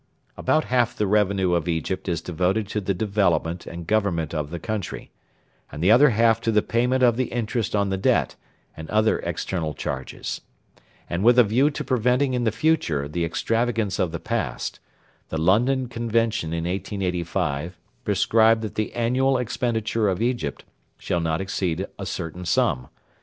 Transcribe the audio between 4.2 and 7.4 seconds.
of the country, and the other half to the payment of the